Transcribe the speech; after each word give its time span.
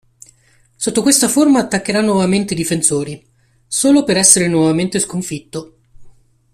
Sotto 0.75 1.03
questa 1.03 1.27
forma 1.27 1.59
attaccherà 1.59 2.01
nuovamente 2.01 2.53
i 2.55 2.57
Difensori, 2.57 3.23
solo 3.67 4.03
per 4.03 4.17
essere 4.17 4.47
nuovamente 4.47 4.97
sconfitto. 4.97 5.75